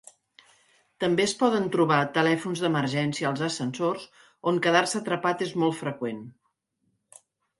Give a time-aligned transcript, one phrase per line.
[1.03, 4.07] També es poden trobar telèfons d'emergència als ascensors,
[4.53, 6.25] on quedar-se atrapat és molt freqüent.